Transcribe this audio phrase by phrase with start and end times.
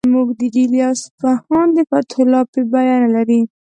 [0.07, 3.39] زموږ د ډیلي او اصفهان د فتحو لاپې بیه نه لري.